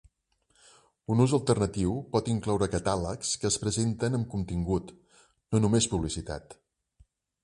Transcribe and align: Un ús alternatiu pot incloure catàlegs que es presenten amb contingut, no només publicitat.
Un 1.15 1.19
ús 1.25 1.33
alternatiu 1.37 1.91
pot 2.15 2.31
incloure 2.35 2.69
catàlegs 2.75 3.33
que 3.43 3.47
es 3.51 3.57
presenten 3.65 4.19
amb 4.21 4.31
contingut, 4.33 4.95
no 5.53 5.63
només 5.67 5.89
publicitat. 5.93 6.57